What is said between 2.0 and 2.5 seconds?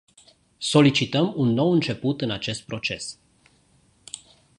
în